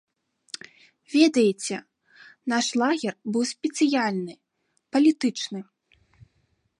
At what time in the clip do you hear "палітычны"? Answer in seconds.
4.97-5.59